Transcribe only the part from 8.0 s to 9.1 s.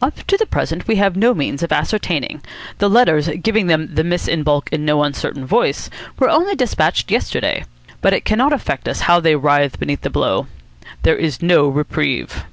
But it cannot affect us